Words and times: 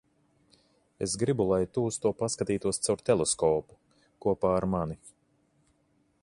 Es 1.05 1.13
gribu, 1.23 1.45
lai 1.51 1.59
tu 1.75 1.83
uz 1.89 1.99
to 2.05 2.11
paskatītos 2.21 2.81
caur 2.87 3.05
teleskopu- 3.11 3.79
kopā 4.27 4.55
ar 4.55 4.69
mani. 4.77 4.99